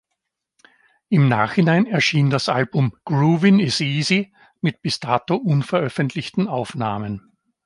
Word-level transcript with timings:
Im 1.09 1.27
Nachhinein 1.29 1.85
erschien 1.85 2.31
das 2.31 2.49
Album 2.49 2.91
"Groovin’ 3.05 3.59
Is 3.59 3.79
Easy" 3.81 4.33
mit 4.59 4.81
bis 4.81 4.99
dato 4.99 5.35
unveröffentlichten 5.35 6.47
Aufnahmen. 6.47 7.31